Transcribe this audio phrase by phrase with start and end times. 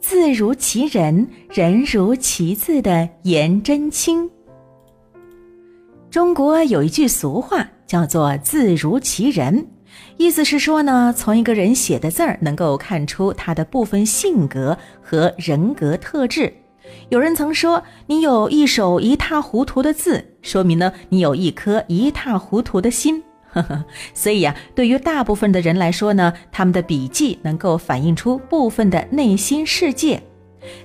[0.00, 4.28] 字如其人，人如其字的颜真卿。
[6.10, 9.68] 中国有一句俗话叫做“字如其人”，
[10.16, 16.52] 意思是说呢，从一个人写的字儿能够看出他的部分性格和人格特质。
[17.10, 23.22] 有人曾说，你有一手一塌糊涂的字，说明呢，你有一颗一塌糊涂的心。
[23.52, 30.22] 呵呵，所以呀，对于大部分的人来说呢，他们的笔记能够反映出部分的内心世界。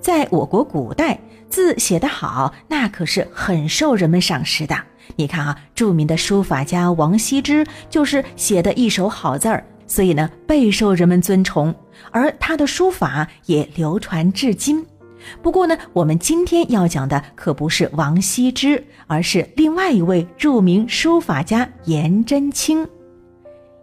[0.00, 4.76] 在我国古代，字写得好，那可是很受人们赏识的。
[5.16, 11.74] 你看啊，著名的书法家王羲之就是写的一手好字儿，所以呢，备受人们尊崇，
[12.10, 14.86] 而他的书法也流传至今。
[15.42, 22.86] 不过呢，我们今天要讲的可不是王羲之，而是另外一位著名书法家颜真卿。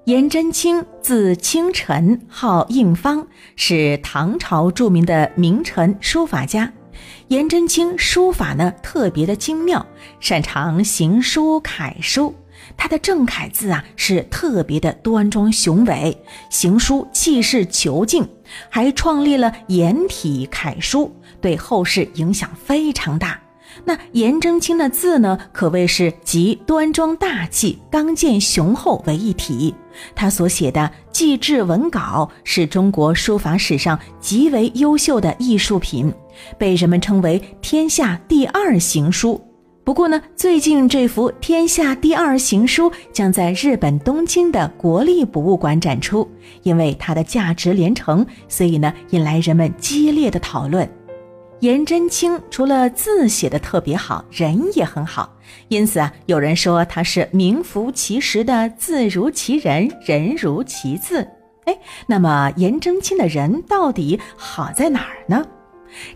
[0.06, 6.72] 颜真卿字清晨，号应方，是唐朝著名的名臣书法家。
[7.28, 9.86] 颜真卿书法呢特别的精妙，
[10.20, 12.34] 擅长行书楷书。
[12.78, 16.18] 他的正楷字啊是特别的端庄雄伟，
[16.50, 18.28] 行书气势遒劲，
[18.70, 21.14] 还创立了颜体楷书。
[21.42, 23.40] 对后世影响非常大。
[23.86, 29.74] 那颜真卿的字呢，可谓是集端庄大气、刚健雄厚为一体。
[30.16, 36.14] 他所写的祭志文稿是中国书法史上极为优秀的艺术品，
[36.58, 39.49] 被人们称为天下第二行书。
[39.90, 46.30] 不过呢，最近这幅天下第二行书将在日本东京的国立博物馆展出，
[46.62, 50.88] 因为它的价值连城，所以呢，引来人们激烈的讨论。
[51.62, 55.36] 颜真卿除了字写的特别好，人也很好，
[55.70, 61.28] 因此啊，有人说他是名副其实的字如其人，人如其字。
[61.66, 65.44] 哎，那么颜真卿的人到底好在哪儿呢？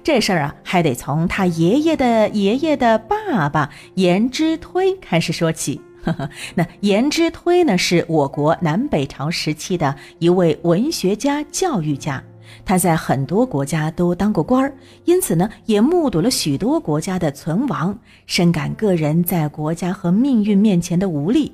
[0.04, 5.82] 这事儿啊，还得从他爷爷的爷爷的爸爸颜之推开始说起。
[6.56, 12.22] 那颜之推呢，是我国南北朝时期的一位文学家、教育家。
[12.66, 14.76] 他在很多国家都当过官儿，
[15.06, 17.98] 因此呢，也目睹了许多国家的存亡，
[18.28, 21.54] 深感个人在国家和命运面前的无力。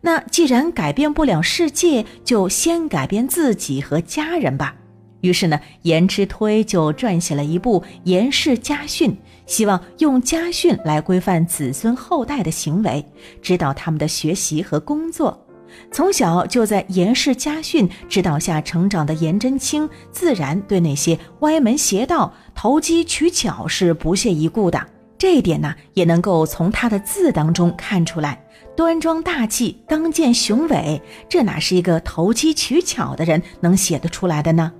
[0.00, 4.74] 那既然改变不了世界，就先改变自己和家人吧。
[5.22, 9.10] 于是呢，颜之推就撰写了一部《颜氏家训》，
[9.46, 13.04] 希望用家训来规范子孙后代的行为，
[13.40, 15.46] 指导他们的学习和工作。
[15.90, 24.86] 从小就在严氏家训指导下成长的颜真卿，自然对那些歪门邪道、投机取巧是不屑一顾的。
[25.16, 28.44] 这一点呢，也能够从他的字当中看出来，
[28.76, 34.72] 端庄大气、刚健雄伟，这哪是一个投机取巧的人能写得出来的呢？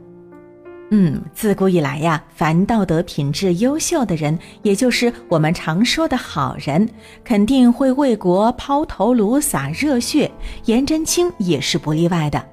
[0.94, 6.86] 嗯，自古以来呀，凡道德品质优秀的人，也就是我们常说的好人，
[7.25, 10.31] 肯定会为国抛头颅、洒热血。
[10.66, 12.44] 颜真卿也是不例外的。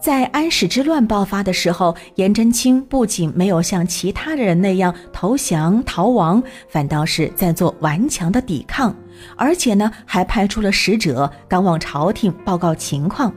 [0.00, 8.94] 在安史之乱爆发的时候，颜真卿不仅没有像其他的人那样投降逃亡，反倒是在做顽强的抵抗，
[9.34, 13.34] 而且呢，还派出了使者赶往朝廷报告情况。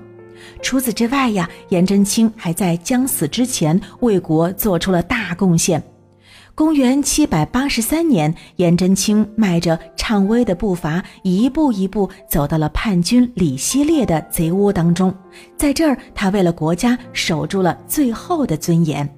[0.61, 5.81] 除此之外呀，颜真卿还在将死之前为国做出了大贡献。
[6.55, 15.11] 公元七百八十三年，颜真卿迈着颤巍的步伐，一步一步走到了叛军李希烈的贼窝当中。
[15.57, 19.09] 在这儿，他为了国家守住了最后的尊严。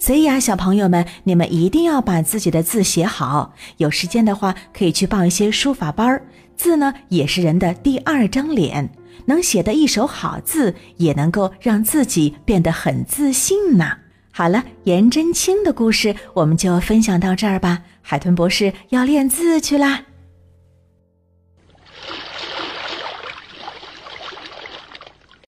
[0.00, 3.54] 所以呀，小朋友们，你们一定要把自己的字写好。
[3.76, 6.26] 有时间的话，可以去报一些书法班儿。
[6.56, 8.90] 字呢，也是人的第二张脸。
[9.28, 13.92] 能写得一手好字，也能够让自己变得很自信呢。
[14.32, 17.82] 好了，颜真卿的故事我们就分享到这儿吧。
[18.02, 20.02] 海豚博士要练字去啦。